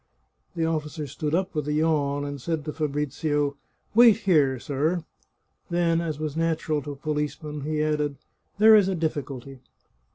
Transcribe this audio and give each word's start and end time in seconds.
"The 0.55 0.65
officer 0.65 1.05
stood 1.05 1.35
up 1.35 1.53
with 1.53 1.67
a 1.67 1.73
yawn, 1.73 2.25
and 2.25 2.41
said 2.41 2.65
to 2.65 2.73
Fabrizio," 2.73 3.55
Wait 3.93 4.17
here, 4.17 4.57
sir!" 4.59 5.03
Then, 5.69 6.01
as 6.01 6.17
was 6.19 6.35
natural 6.35 6.81
to 6.81 6.93
a 6.93 6.95
policeman, 6.95 7.61
he 7.61 7.83
added," 7.83 8.15
There 8.57 8.73
is 8.75 8.87
a 8.87 8.95
difficulty." 8.95 9.59